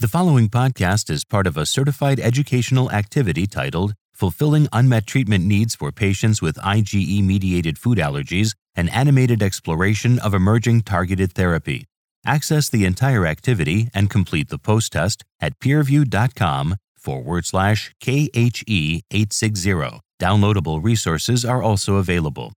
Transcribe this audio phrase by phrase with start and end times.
[0.00, 5.74] The following podcast is part of a certified educational activity titled Fulfilling Unmet Treatment Needs
[5.74, 11.84] for Patients with IgE Mediated Food Allergies An Animated Exploration of Emerging Targeted Therapy.
[12.24, 19.98] Access the entire activity and complete the post test at peerview.com forward slash KHE 860.
[20.20, 22.52] Downloadable resources are also available.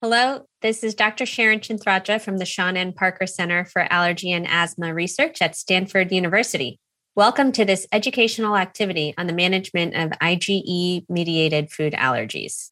[0.00, 1.26] Hello, this is Dr.
[1.26, 2.92] Sharon Chinthrajah from the Sean N.
[2.92, 6.78] Parker Center for Allergy and Asthma Research at Stanford University.
[7.16, 12.70] Welcome to this educational activity on the management of IgE mediated food allergies.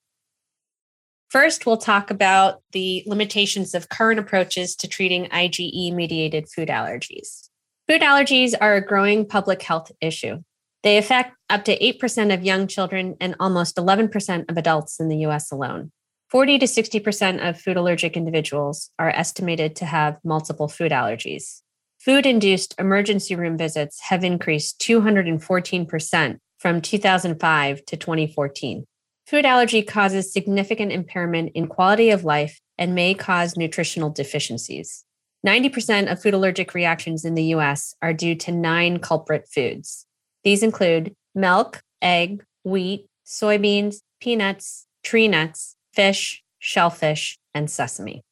[1.28, 7.48] First, we'll talk about the limitations of current approaches to treating IgE mediated food allergies.
[7.88, 10.45] Food allergies are a growing public health issue.
[10.84, 15.27] They affect up to 8% of young children and almost 11% of adults in the
[15.27, 15.90] US alone.
[16.30, 21.62] 40 to 60% of food allergic individuals are estimated to have multiple food allergies.
[21.99, 28.85] Food induced emergency room visits have increased 214% from 2005 to 2014.
[29.27, 35.05] Food allergy causes significant impairment in quality of life and may cause nutritional deficiencies.
[35.46, 40.07] 90% of food allergic reactions in the US are due to nine culprit foods.
[40.43, 48.23] These include milk, egg, wheat, soybeans, peanuts, tree nuts, fish, shellfish, and sesame.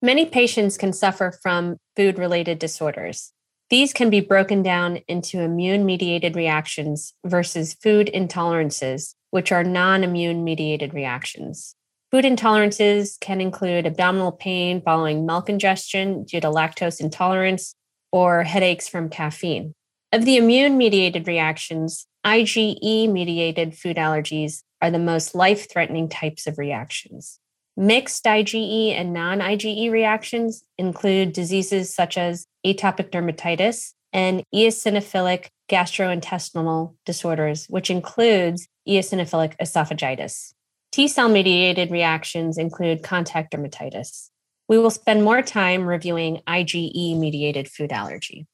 [0.00, 3.32] Many patients can suffer from food related disorders.
[3.70, 10.04] These can be broken down into immune mediated reactions versus food intolerances, which are non
[10.04, 11.74] immune mediated reactions.
[12.10, 17.74] Food intolerances can include abdominal pain following milk ingestion due to lactose intolerance
[18.12, 19.74] or headaches from caffeine.
[20.12, 26.46] Of the immune mediated reactions, IgE mediated food allergies are the most life threatening types
[26.46, 27.38] of reactions.
[27.76, 36.94] Mixed IgE and non IgE reactions include diseases such as atopic dermatitis and eosinophilic gastrointestinal
[37.04, 40.52] disorders, which includes eosinophilic esophagitis.
[40.90, 44.30] T cell mediated reactions include contact dermatitis.
[44.68, 48.46] We will spend more time reviewing IgE mediated food allergy.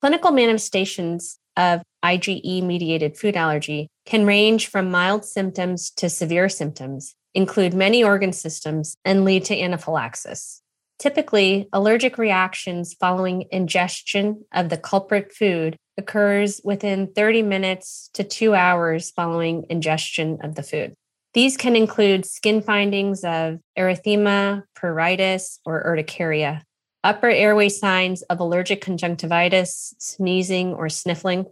[0.00, 7.14] Clinical manifestations of IgE mediated food allergy can range from mild symptoms to severe symptoms,
[7.34, 10.62] include many organ systems, and lead to anaphylaxis.
[10.98, 18.54] Typically, allergic reactions following ingestion of the culprit food occurs within 30 minutes to 2
[18.54, 20.94] hours following ingestion of the food.
[21.34, 26.62] These can include skin findings of erythema, pruritus, or urticaria,
[27.04, 31.44] upper airway signs of allergic conjunctivitis, sneezing, or sniffling,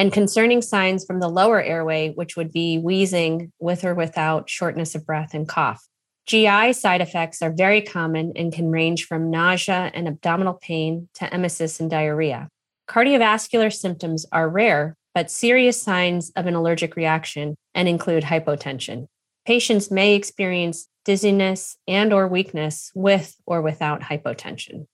[0.00, 4.94] and concerning signs from the lower airway, which would be wheezing with or without shortness
[4.94, 5.86] of breath and cough.
[6.24, 11.26] GI side effects are very common and can range from nausea and abdominal pain to
[11.26, 12.48] emesis and diarrhea.
[12.88, 19.04] Cardiovascular symptoms are rare, but serious signs of an allergic reaction and include hypotension.
[19.44, 24.86] Patients may experience dizziness and or weakness with or without hypotension.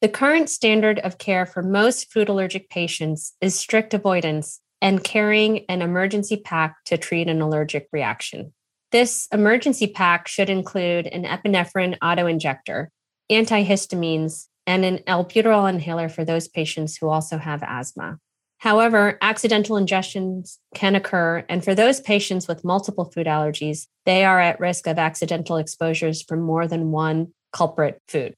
[0.00, 5.64] The current standard of care for most food allergic patients is strict avoidance and carrying
[5.68, 8.52] an emergency pack to treat an allergic reaction.
[8.92, 12.86] This emergency pack should include an epinephrine autoinjector,
[13.30, 18.18] antihistamines, and an albuterol inhaler for those patients who also have asthma.
[18.58, 24.40] However, accidental ingestions can occur, and for those patients with multiple food allergies, they are
[24.40, 28.34] at risk of accidental exposures from more than one culprit food.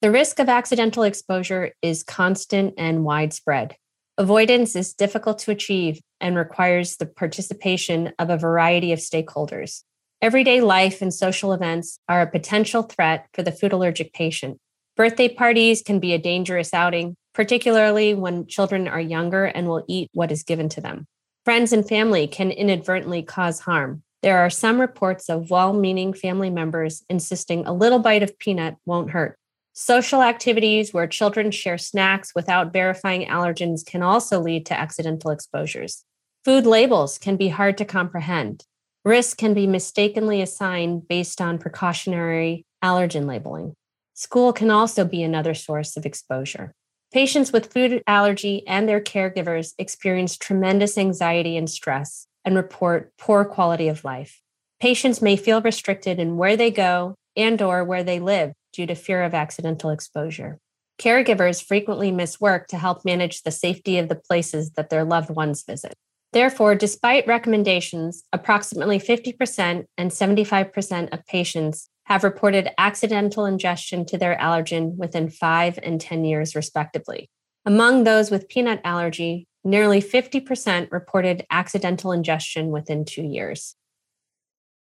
[0.00, 3.74] The risk of accidental exposure is constant and widespread.
[4.16, 9.82] Avoidance is difficult to achieve and requires the participation of a variety of stakeholders.
[10.22, 14.58] Everyday life and social events are a potential threat for the food allergic patient.
[14.96, 20.10] Birthday parties can be a dangerous outing, particularly when children are younger and will eat
[20.12, 21.06] what is given to them.
[21.44, 24.04] Friends and family can inadvertently cause harm.
[24.22, 28.76] There are some reports of well meaning family members insisting a little bite of peanut
[28.86, 29.37] won't hurt.
[29.80, 36.02] Social activities where children share snacks without verifying allergens can also lead to accidental exposures.
[36.44, 38.64] Food labels can be hard to comprehend.
[39.04, 43.76] Risk can be mistakenly assigned based on precautionary allergen labeling.
[44.14, 46.72] School can also be another source of exposure.
[47.12, 53.44] Patients with food allergy and their caregivers experience tremendous anxiety and stress and report poor
[53.44, 54.42] quality of life.
[54.80, 58.94] Patients may feel restricted in where they go and or where they live due to
[58.94, 60.58] fear of accidental exposure.
[60.98, 65.30] Caregivers frequently miss work to help manage the safety of the places that their loved
[65.30, 65.94] ones visit.
[66.32, 74.36] Therefore, despite recommendations, approximately 50% and 75% of patients have reported accidental ingestion to their
[74.36, 77.30] allergen within 5 and 10 years, respectively.
[77.64, 83.76] Among those with peanut allergy, nearly 50% reported accidental ingestion within two years.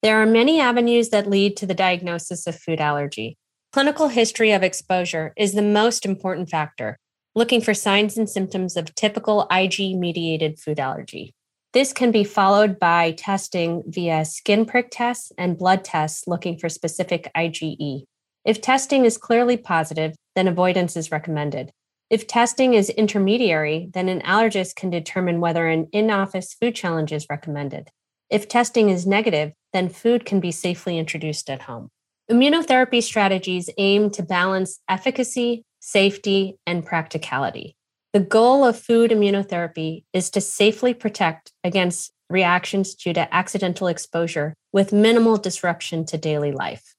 [0.01, 3.37] There are many avenues that lead to the diagnosis of food allergy.
[3.71, 6.97] Clinical history of exposure is the most important factor,
[7.35, 11.35] looking for signs and symptoms of typical Ig mediated food allergy.
[11.73, 16.67] This can be followed by testing via skin prick tests and blood tests looking for
[16.67, 18.05] specific IgE.
[18.43, 21.69] If testing is clearly positive, then avoidance is recommended.
[22.09, 27.13] If testing is intermediary, then an allergist can determine whether an in office food challenge
[27.13, 27.89] is recommended.
[28.31, 31.89] If testing is negative, then food can be safely introduced at home.
[32.29, 37.75] Immunotherapy strategies aim to balance efficacy, safety, and practicality.
[38.13, 44.53] The goal of food immunotherapy is to safely protect against reactions due to accidental exposure
[44.71, 46.95] with minimal disruption to daily life.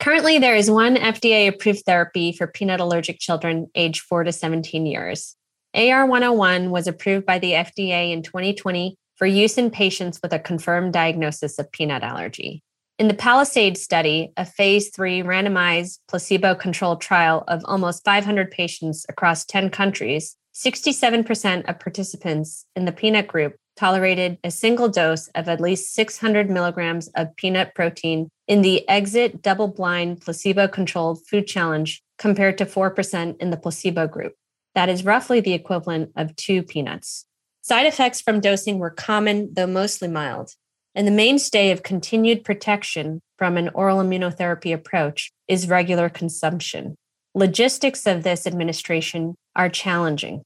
[0.00, 4.86] Currently, there is one FDA approved therapy for peanut allergic children aged 4 to 17
[4.86, 5.36] years.
[5.76, 10.92] AR101 was approved by the FDA in 2020 for use in patients with a confirmed
[10.92, 12.62] diagnosis of peanut allergy.
[12.98, 19.04] In the Palisade study, a phase three randomized placebo controlled trial of almost 500 patients
[19.10, 25.46] across 10 countries, 67% of participants in the peanut group tolerated a single dose of
[25.46, 31.46] at least 600 milligrams of peanut protein in the exit double blind placebo controlled food
[31.46, 34.32] challenge compared to 4% in the placebo group.
[34.74, 37.26] That is roughly the equivalent of two peanuts.
[37.60, 40.52] Side effects from dosing were common, though mostly mild.
[40.96, 46.96] And the mainstay of continued protection from an oral immunotherapy approach is regular consumption.
[47.34, 50.42] Logistics of this administration are challenging.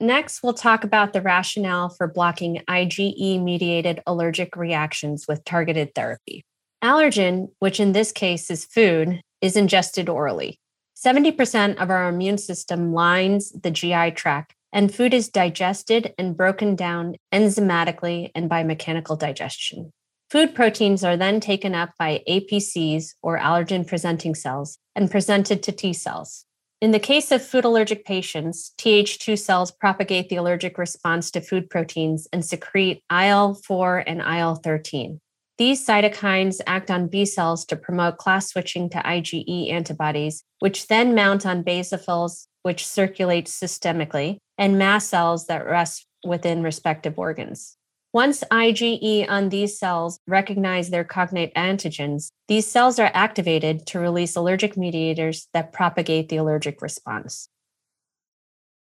[0.00, 6.44] Next, we'll talk about the rationale for blocking IgE mediated allergic reactions with targeted therapy.
[6.82, 10.58] Allergen, which in this case is food, is ingested orally.
[10.96, 16.76] 70% of our immune system lines the GI tract and food is digested and broken
[16.76, 19.92] down enzymatically and by mechanical digestion.
[20.30, 25.72] Food proteins are then taken up by APCs or allergen presenting cells and presented to
[25.72, 26.44] T cells.
[26.80, 31.70] In the case of food allergic patients, Th2 cells propagate the allergic response to food
[31.70, 35.20] proteins and secrete IL 4 and IL 13.
[35.58, 41.14] These cytokines act on B cells to promote class switching to IgE antibodies, which then
[41.14, 47.76] mount on basophils, which circulate systemically, and mast cells that rest within respective organs.
[48.12, 54.34] Once IgE on these cells recognize their cognate antigens, these cells are activated to release
[54.34, 57.48] allergic mediators that propagate the allergic response.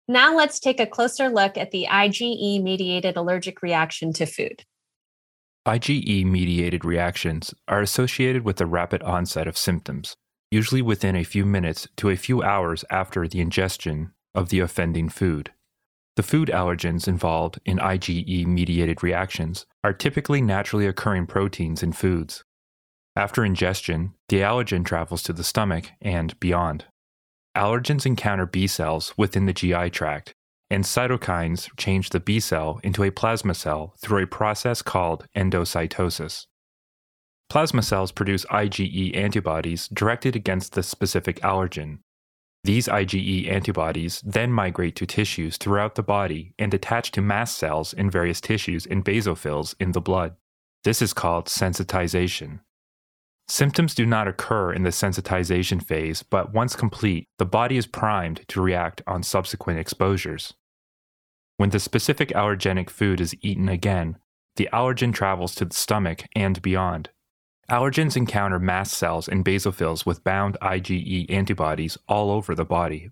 [0.07, 4.63] Now let's take a closer look at the IgE mediated allergic reaction to food.
[5.67, 10.15] IgE mediated reactions are associated with the rapid onset of symptoms,
[10.55, 15.09] usually within a few minutes to a few hours after the ingestion of the offending
[15.09, 15.51] food.
[16.15, 22.45] The food allergens involved in IgE mediated reactions are typically naturally occurring proteins in foods.
[23.17, 26.85] After ingestion, the allergen travels to the stomach and beyond.
[27.57, 30.35] Allergens encounter B cells within the GI tract,
[30.71, 36.47] and cytokines change the B cell into a plasma cell through a process called endocytosis.
[37.49, 41.99] Plasma cells produce IgE antibodies directed against the specific allergen,
[42.65, 47.93] these IgE antibodies then migrate to tissues throughout the body and attach to mast cells
[47.93, 50.35] in various tissues and basophils in the blood.
[50.83, 52.61] This is called sensitization.
[53.49, 58.49] Symptoms do not occur in the sensitization phase, but once complete, the body is primed
[58.49, 60.55] to react on subsequent exposures.
[61.59, 64.17] When the specific allergenic food is eaten again,
[64.57, 67.11] the allergen travels to the stomach and beyond.
[67.71, 73.11] Allergens encounter mast cells and basophils with bound IgE antibodies all over the body.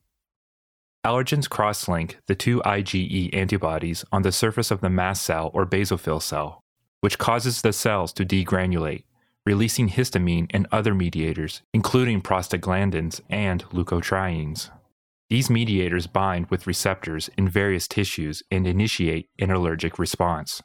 [1.05, 5.65] Allergens cross link the two IgE antibodies on the surface of the mast cell or
[5.65, 6.63] basophil cell,
[7.01, 9.05] which causes the cells to degranulate,
[9.47, 14.71] releasing histamine and other mediators, including prostaglandins and leukotrienes.
[15.31, 20.63] These mediators bind with receptors in various tissues and initiate an allergic response.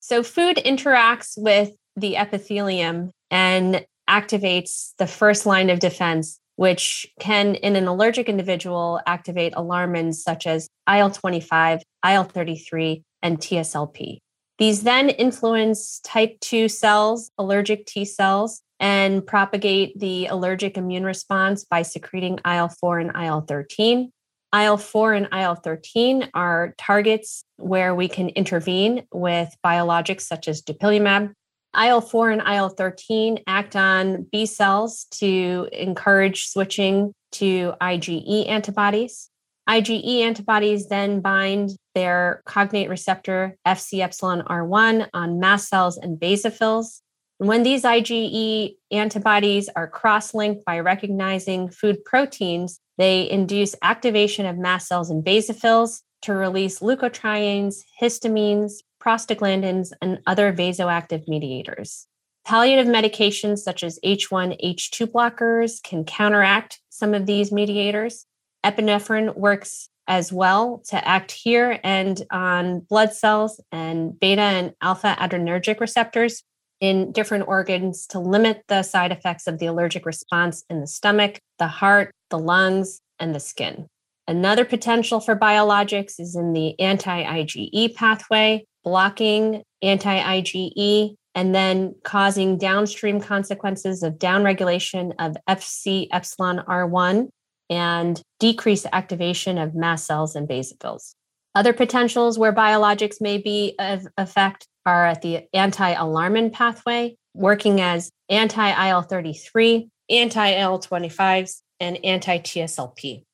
[0.00, 7.54] So, food interacts with the epithelium and activates the first line of defense, which can,
[7.56, 14.18] in an allergic individual, activate alarmins such as IL 25, IL 33, and TSLP.
[14.58, 21.64] These then influence type 2 cells, allergic T cells, and propagate the allergic immune response
[21.64, 24.10] by secreting IL 4 and IL 13.
[24.54, 30.62] IL 4 and IL 13 are targets where we can intervene with biologics such as
[30.62, 31.32] dupilumab,
[31.78, 39.30] IL 4 and IL 13 act on B cells to encourage switching to IgE antibodies.
[39.68, 47.00] IgE antibodies then bind their cognate receptor Fc epsilon R1 on mast cells and basophils.
[47.38, 54.46] And when these IgE antibodies are cross linked by recognizing food proteins, they induce activation
[54.46, 62.06] of mast cells and basophils to release leukotrienes, histamines, prostaglandins, and other vasoactive mediators.
[62.44, 68.26] Palliative medications such as H1, H2 blockers can counteract some of these mediators.
[68.64, 75.14] Epinephrine works as well to act here and on blood cells and beta and alpha
[75.20, 76.42] adrenergic receptors
[76.80, 81.38] in different organs to limit the side effects of the allergic response in the stomach,
[81.58, 83.86] the heart, the lungs, and the skin.
[84.28, 91.94] Another potential for biologics is in the anti IgE pathway, blocking anti IgE and then
[92.04, 97.28] causing downstream consequences of downregulation of Fc epsilon R1
[97.70, 101.14] and decreased activation of mast cells and basophils.
[101.54, 107.80] Other potentials where biologics may be of effect are at the anti alarmin pathway, working
[107.80, 113.24] as anti IL 33, anti IL 25s, and anti TSLP.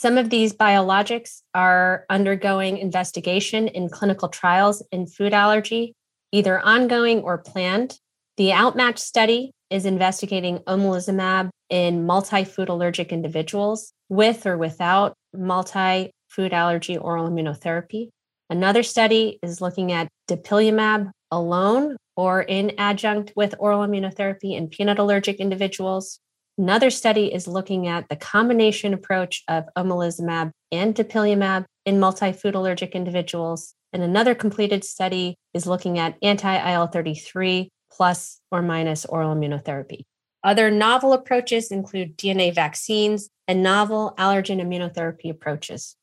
[0.00, 5.94] Some of these biologics are undergoing investigation in clinical trials in food allergy,
[6.32, 7.98] either ongoing or planned.
[8.38, 16.12] The Outmatch study is investigating omalizumab in multi food allergic individuals with or without multi
[16.28, 18.08] food allergy oral immunotherapy.
[18.48, 24.98] Another study is looking at dupilumab alone or in adjunct with oral immunotherapy in peanut
[24.98, 26.20] allergic individuals.
[26.60, 32.94] Another study is looking at the combination approach of omalizumab and dupilumab in multi-food allergic
[32.94, 33.72] individuals.
[33.94, 40.02] And another completed study is looking at anti-IL-33 plus or minus oral immunotherapy.
[40.44, 45.96] Other novel approaches include DNA vaccines and novel allergen immunotherapy approaches.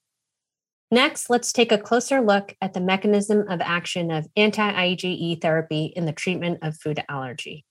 [0.89, 5.93] Next, let's take a closer look at the mechanism of action of anti IgE therapy
[5.95, 7.66] in the treatment of food allergy.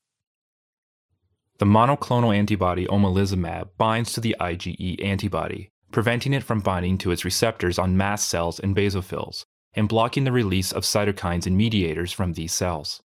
[1.59, 7.25] The monoclonal antibody omalizumab binds to the IgE antibody, preventing it from binding to its
[7.25, 12.35] receptors on mast cells and basophils, and blocking the release of cytokines and mediators from
[12.35, 13.03] these cells.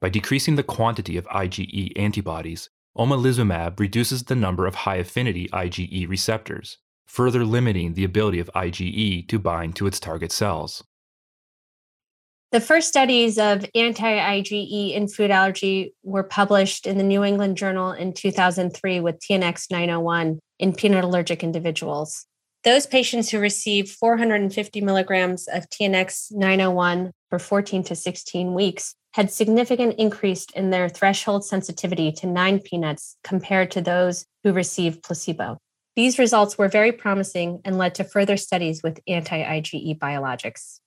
[0.00, 6.08] By decreasing the quantity of IgE antibodies, omalizumab reduces the number of high affinity IgE
[6.08, 6.76] receptors,
[7.06, 10.84] further limiting the ability of IgE to bind to its target cells.
[12.50, 17.58] The first studies of anti IgE in food allergy were published in the New England
[17.58, 22.24] Journal in 2003 with TNX 901 in peanut allergic individuals.
[22.64, 29.30] Those patients who received 450 milligrams of TNX 901 for 14 to 16 weeks had
[29.30, 35.58] significant increase in their threshold sensitivity to nine peanuts compared to those who received placebo.
[35.96, 40.80] These results were very promising and led to further studies with anti IgE biologics.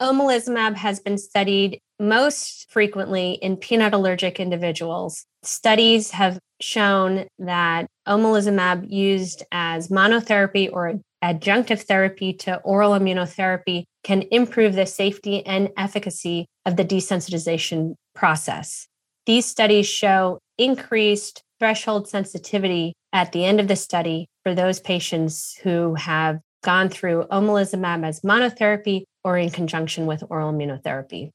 [0.00, 5.24] Omalizumab has been studied most frequently in peanut allergic individuals.
[5.42, 14.22] Studies have shown that omalizumab used as monotherapy or adjunctive therapy to oral immunotherapy can
[14.30, 18.86] improve the safety and efficacy of the desensitization process.
[19.24, 25.58] These studies show increased threshold sensitivity at the end of the study for those patients
[25.62, 31.30] who have gone through omalizumab as monotherapy or in conjunction with oral immunotherapy.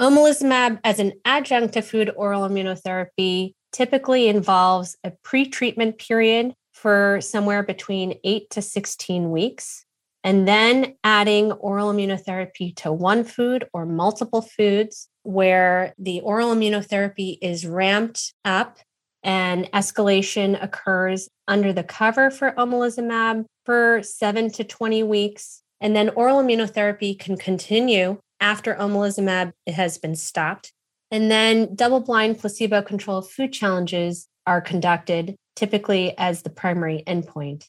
[0.00, 7.62] Omalizumab as an adjunct to food oral immunotherapy typically involves a pre-treatment period for somewhere
[7.62, 9.84] between 8 to 16 weeks
[10.24, 17.36] and then adding oral immunotherapy to one food or multiple foods where the oral immunotherapy
[17.42, 18.78] is ramped up
[19.22, 26.10] and escalation occurs under the cover for omalizumab for 7 to 20 weeks and then
[26.10, 30.72] oral immunotherapy can continue after omalizumab has been stopped.
[31.10, 37.66] And then double blind placebo controlled food challenges are conducted typically as the primary endpoint.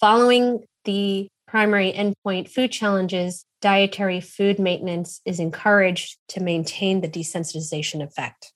[0.00, 8.02] Following the primary endpoint food challenges, dietary food maintenance is encouraged to maintain the desensitization
[8.02, 8.52] effect.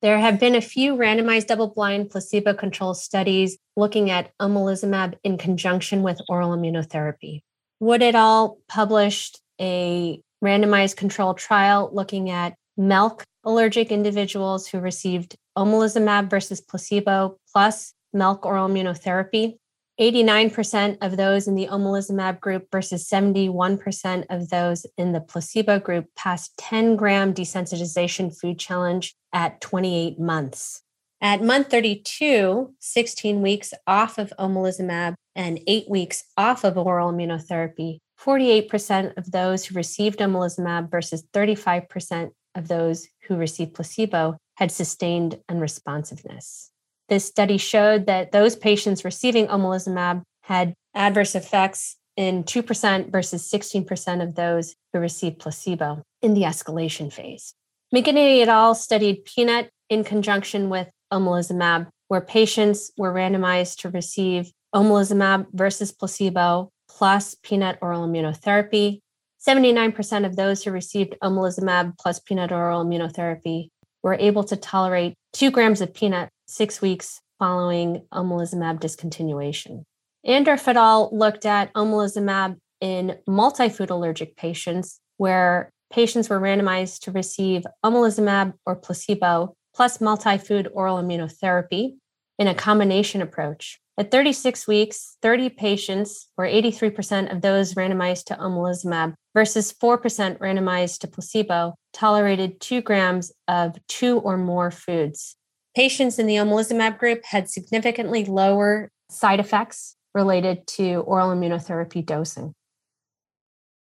[0.00, 5.38] There have been a few randomized double blind placebo controlled studies looking at omalizumab in
[5.38, 7.42] conjunction with oral immunotherapy.
[7.80, 8.58] Wood et al.
[8.68, 17.36] published a randomized controlled trial looking at milk allergic individuals who received omalizumab versus placebo
[17.52, 19.56] plus milk oral immunotherapy.
[20.00, 26.06] 89% of those in the omalizumab group versus 71% of those in the placebo group
[26.14, 30.82] passed 10 gram desensitization food challenge at 28 months.
[31.20, 37.98] At month 32, 16 weeks off of omalizumab and eight weeks off of oral immunotherapy,
[38.20, 45.40] 48% of those who received omalizumab versus 35% of those who received placebo had sustained
[45.48, 46.70] unresponsiveness.
[47.08, 54.22] This study showed that those patients receiving omalizumab had adverse effects in 2% versus 16%
[54.22, 57.54] of those who received placebo in the escalation phase.
[57.94, 58.74] MacGinnitie et al.
[58.74, 66.70] studied peanut in conjunction with omalizumab, where patients were randomized to receive omalizumab versus placebo
[66.90, 69.00] plus peanut oral immunotherapy.
[69.46, 73.68] 79% of those who received omalizumab plus peanut oral immunotherapy
[74.02, 79.84] were able to tolerate two grams of peanut six weeks following omalizumab discontinuation.
[80.26, 81.10] Andorf et al.
[81.12, 88.76] looked at omalizumab in multi-food allergic patients where patients were randomized to receive omalizumab or
[88.76, 91.96] placebo plus multi-food oral immunotherapy
[92.38, 93.80] in a combination approach.
[93.98, 101.00] At 36 weeks, 30 patients, or 83% of those randomized to omalizumab versus 4% randomized
[101.00, 105.37] to placebo, tolerated two grams of two or more foods.
[105.78, 112.52] Patients in the omalizumab group had significantly lower side effects related to oral immunotherapy dosing.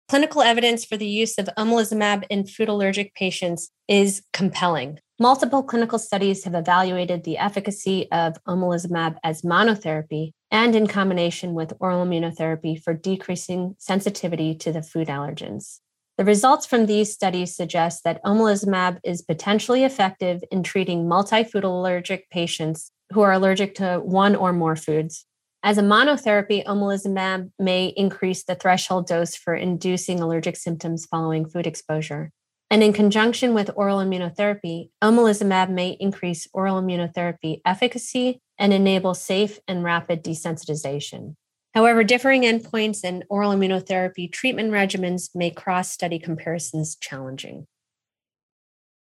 [0.09, 4.97] Clinical evidence for the use of omalizumab in food allergic patients is compelling.
[5.19, 11.73] Multiple clinical studies have evaluated the efficacy of omalizumab as monotherapy and in combination with
[11.79, 15.81] oral immunotherapy for decreasing sensitivity to the food allergens.
[16.17, 22.29] The results from these studies suggest that omalizumab is potentially effective in treating multi-food allergic
[22.29, 25.25] patients who are allergic to one or more foods.
[25.61, 31.67] As a monotherapy, omalizumab may increase the threshold dose for inducing allergic symptoms following food
[31.67, 32.31] exposure.
[32.69, 39.59] And in conjunction with oral immunotherapy, omalizumab may increase oral immunotherapy efficacy and enable safe
[39.67, 41.35] and rapid desensitization.
[41.75, 47.67] However, differing endpoints and oral immunotherapy treatment regimens make cross study comparisons challenging.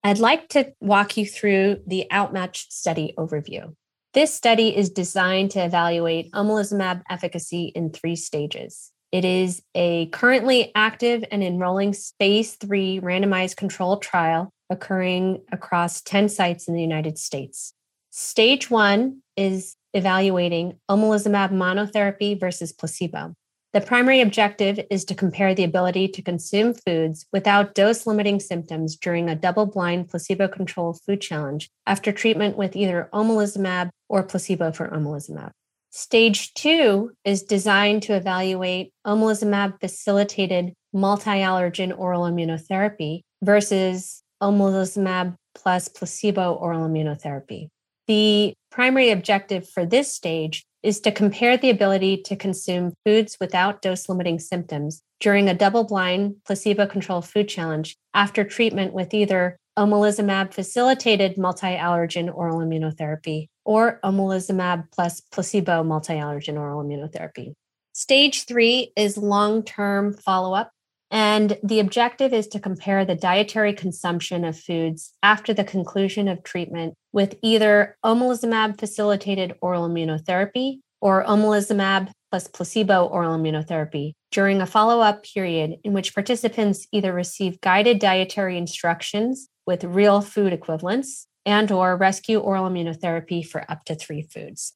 [0.04, 3.76] I'd like to walk you through the Outmatch study overview.
[4.14, 8.92] This study is designed to evaluate omalizumab efficacy in three stages.
[9.12, 16.30] It is a currently active and enrolling phase three randomized controlled trial occurring across 10
[16.30, 17.74] sites in the United States.
[18.12, 23.34] Stage one is evaluating omalizumab monotherapy versus placebo.
[23.72, 28.98] The primary objective is to compare the ability to consume foods without dose limiting symptoms
[28.98, 34.72] during a double blind placebo controlled food challenge after treatment with either omalizumab or placebo
[34.72, 35.52] for omalizumab.
[35.92, 45.88] Stage two is designed to evaluate omalizumab facilitated multi allergen oral immunotherapy versus omalizumab plus
[45.88, 47.70] placebo oral immunotherapy.
[48.10, 53.84] The primary objective for this stage is to compare the ability to consume foods without
[53.84, 59.60] dose limiting symptoms during a double blind placebo controlled food challenge after treatment with either
[59.78, 67.54] omalizumab facilitated multi allergen oral immunotherapy or omalizumab plus placebo multi allergen oral immunotherapy.
[67.94, 70.72] Stage three is long term follow up
[71.12, 76.42] and the objective is to compare the dietary consumption of foods after the conclusion of
[76.42, 84.66] treatment with either omalizumab facilitated oral immunotherapy or omalizumab plus placebo oral immunotherapy during a
[84.66, 91.28] follow up period in which participants either receive guided dietary instructions with real food equivalents
[91.46, 94.74] and or rescue oral immunotherapy for up to 3 foods.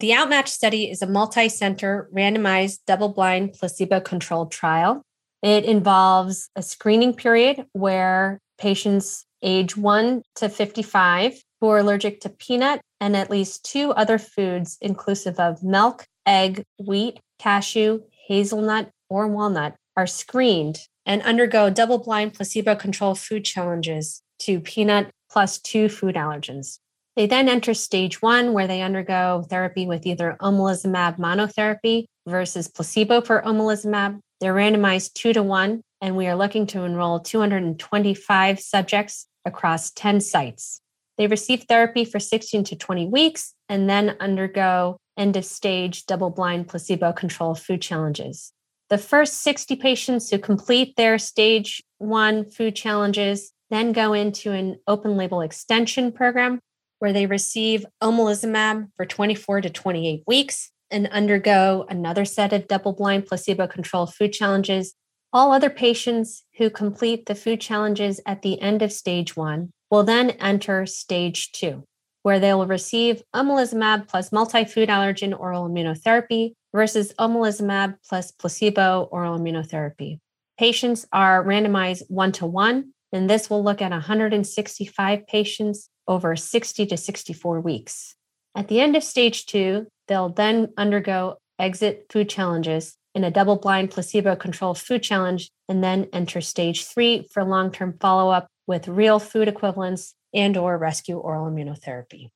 [0.00, 5.02] The Outmatch study is a multi center, randomized, double blind, placebo controlled trial.
[5.42, 12.28] It involves a screening period where patients age 1 to 55 who are allergic to
[12.28, 19.28] peanut and at least two other foods, inclusive of milk, egg, wheat, cashew, hazelnut, or
[19.28, 25.88] walnut, are screened and undergo double blind placebo controlled food challenges to peanut plus two
[25.88, 26.78] food allergens.
[27.14, 33.22] They then enter stage one, where they undergo therapy with either omalizumab monotherapy versus placebo
[33.22, 34.20] for omalizumab.
[34.40, 40.20] They're randomized two to one, and we are looking to enroll 225 subjects across 10
[40.20, 40.80] sites.
[41.16, 46.30] They receive therapy for 16 to 20 weeks and then undergo end of stage double
[46.30, 48.52] blind placebo controlled food challenges.
[48.90, 54.76] The first 60 patients who complete their stage one food challenges then go into an
[54.86, 56.60] open label extension program
[56.98, 62.92] where they receive omalizumab for 24 to 28 weeks and undergo another set of double
[62.92, 64.94] blind placebo controlled food challenges.
[65.36, 70.02] All other patients who complete the food challenges at the end of stage one will
[70.02, 71.84] then enter stage two,
[72.22, 79.10] where they will receive omalizumab plus multi food allergen oral immunotherapy versus omalizumab plus placebo
[79.12, 80.20] oral immunotherapy.
[80.58, 86.86] Patients are randomized one to one, and this will look at 165 patients over 60
[86.86, 88.14] to 64 weeks.
[88.54, 93.56] At the end of stage two, they'll then undergo exit food challenges in a double
[93.56, 98.46] blind placebo controlled food challenge and then enter stage three for long term follow up
[98.66, 102.28] with real food equivalents and or rescue oral immunotherapy.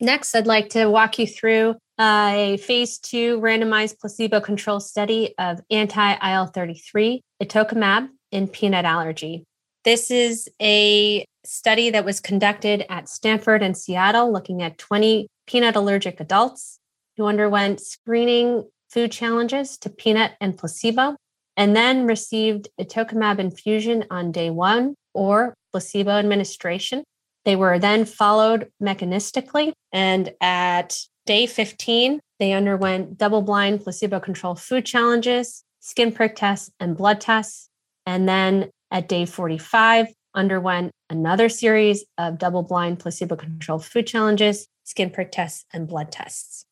[0.00, 5.34] Next, I'd like to walk you through uh, a phase two randomized placebo controlled study
[5.38, 9.44] of anti IL 33, itolizumab, in peanut allergy.
[9.84, 15.74] This is a study that was conducted at Stanford and Seattle looking at 20 peanut
[15.74, 16.80] allergic adults
[17.16, 21.16] who underwent screening food challenges to peanut and placebo
[21.56, 27.02] and then received itolizumab infusion on day one or placebo administration.
[27.44, 34.60] They were then followed mechanistically, and at day 15, they underwent double blind placebo controlled
[34.60, 37.68] food challenges, skin prick tests, and blood tests.
[38.04, 44.66] And then at day 45, underwent another series of double blind placebo controlled food challenges,
[44.84, 46.66] skin prick tests, and blood tests.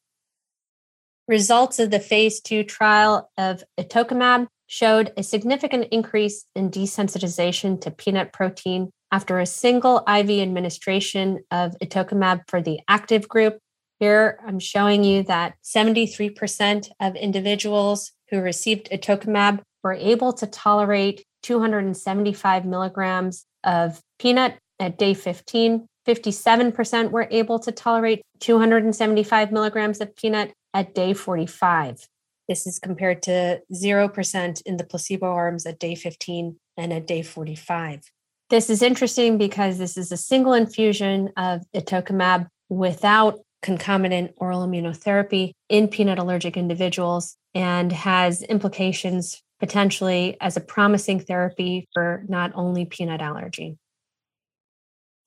[1.26, 7.90] Results of the phase two trial of itolizumab showed a significant increase in desensitization to
[7.90, 13.58] peanut protein after a single IV administration of itolizumab for the active group.
[14.00, 21.24] Here I'm showing you that 73% of individuals who received itolizumab were able to tolerate
[21.42, 25.86] 275 milligrams of peanut at day 15.
[26.06, 32.08] 57% were able to tolerate 275 milligrams of peanut at day 45.
[32.48, 37.22] This is compared to 0% in the placebo arms at day 15 and at day
[37.22, 38.02] 45.
[38.50, 45.52] This is interesting because this is a single infusion of itolizumab without concomitant oral immunotherapy
[45.70, 52.84] in peanut allergic individuals and has implications potentially as a promising therapy for not only
[52.84, 53.78] peanut allergy.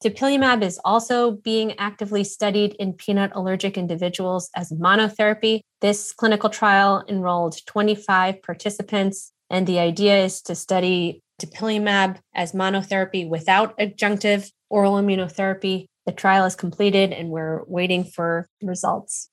[0.03, 5.61] Dupilumab is also being actively studied in peanut allergic individuals as monotherapy.
[5.81, 13.27] This clinical trial enrolled 25 participants, and the idea is to study dupilumab as monotherapy
[13.27, 15.85] without adjunctive oral immunotherapy.
[16.05, 19.29] The trial is completed, and we're waiting for results.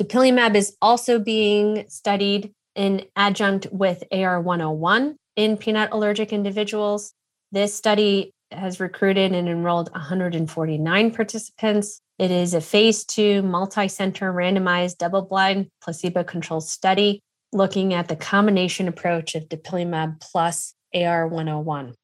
[0.00, 7.12] Dupilumab is also being studied in adjunct with AR101 in peanut allergic individuals.
[7.52, 12.00] This study has recruited and enrolled 149 participants.
[12.18, 18.08] It is a phase two multi center randomized double blind placebo controlled study looking at
[18.08, 21.94] the combination approach of dupilumab plus AR101.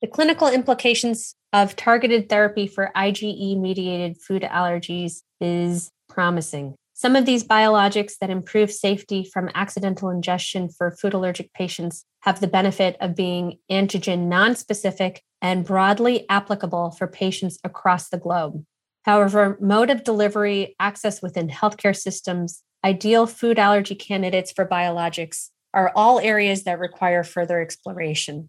[0.00, 6.74] The clinical implications of targeted therapy for IgE mediated food allergies is promising.
[6.94, 12.40] Some of these biologics that improve safety from accidental ingestion for food allergic patients have
[12.40, 18.64] the benefit of being antigen nonspecific and broadly applicable for patients across the globe.
[19.04, 25.92] However, mode of delivery, access within healthcare systems, ideal food allergy candidates for biologics are
[25.94, 28.48] all areas that require further exploration.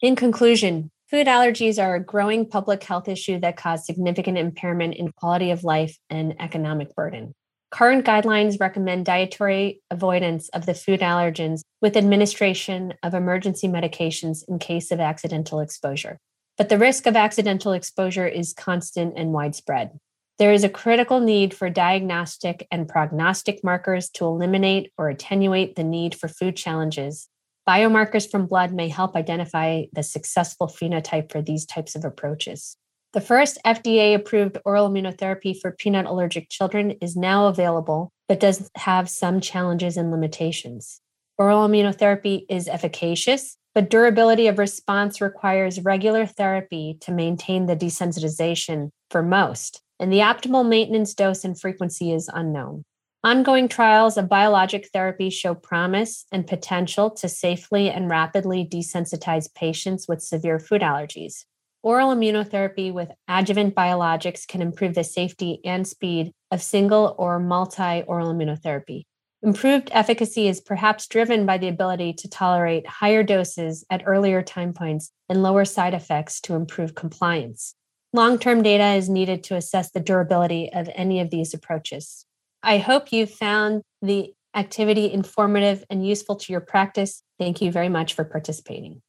[0.00, 5.10] In conclusion, Food allergies are a growing public health issue that cause significant impairment in
[5.10, 7.34] quality of life and economic burden.
[7.70, 14.58] Current guidelines recommend dietary avoidance of the food allergens with administration of emergency medications in
[14.58, 16.18] case of accidental exposure.
[16.56, 19.98] But the risk of accidental exposure is constant and widespread.
[20.38, 25.84] There is a critical need for diagnostic and prognostic markers to eliminate or attenuate the
[25.84, 27.28] need for food challenges
[27.68, 32.78] Biomarkers from blood may help identify the successful phenotype for these types of approaches.
[33.14, 38.70] The first FDA approved oral immunotherapy for peanut allergic children is now available, but does
[38.74, 41.00] have some challenges and limitations.
[41.38, 48.90] Oral immunotherapy is efficacious, but durability of response requires regular therapy to maintain the desensitization
[49.10, 52.82] for most, and the optimal maintenance dose and frequency is unknown.
[53.24, 60.06] Ongoing trials of biologic therapy show promise and potential to safely and rapidly desensitize patients
[60.06, 61.44] with severe food allergies.
[61.82, 68.02] Oral immunotherapy with adjuvant biologics can improve the safety and speed of single or multi
[68.02, 69.04] oral immunotherapy.
[69.42, 74.72] Improved efficacy is perhaps driven by the ability to tolerate higher doses at earlier time
[74.72, 77.74] points and lower side effects to improve compliance.
[78.12, 82.24] long term data is needed to assess the durability of any of these approaches.
[82.60, 87.22] I hope you found the activity informative and useful to your practice.
[87.38, 89.02] Thank you very much for participating.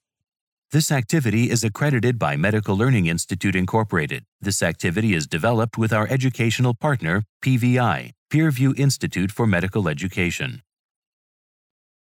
[0.72, 4.26] This activity is accredited by Medical Learning Institute Incorporated.
[4.40, 10.62] This activity is developed with our educational partner, PVI, Peerview Institute for Medical Education.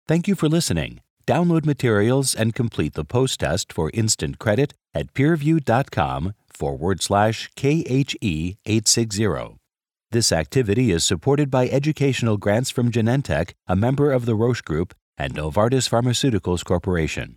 [0.09, 1.01] Thank you for listening.
[1.27, 8.57] Download materials and complete the post test for instant credit at peerview.com forward slash KHE
[8.65, 9.59] 860.
[10.13, 14.95] This activity is supported by educational grants from Genentech, a member of the Roche Group,
[15.19, 17.37] and Novartis Pharmaceuticals Corporation.